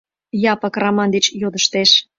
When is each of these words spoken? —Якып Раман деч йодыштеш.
—Якып 0.53 0.73
Раман 0.83 1.09
деч 1.15 1.25
йодыштеш. 1.41 1.89